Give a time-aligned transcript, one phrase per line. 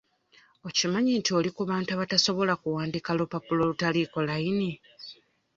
[0.67, 4.71] Okimanyi nti oli ku bantu abatasobola kuwandiika ku lupapula olutaliiko layini?